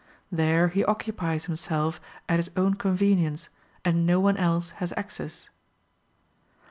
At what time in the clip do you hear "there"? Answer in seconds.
0.31-0.69